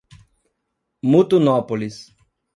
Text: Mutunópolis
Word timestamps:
Mutunópolis 1.09 2.09